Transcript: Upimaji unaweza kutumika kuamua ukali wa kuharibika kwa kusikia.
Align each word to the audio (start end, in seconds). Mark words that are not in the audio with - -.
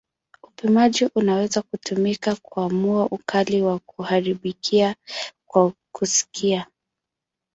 Upimaji 0.43 1.09
unaweza 1.15 1.61
kutumika 1.61 2.35
kuamua 2.35 3.05
ukali 3.05 3.61
wa 3.61 3.79
kuharibika 3.79 4.95
kwa 5.47 5.73
kusikia. 5.91 6.67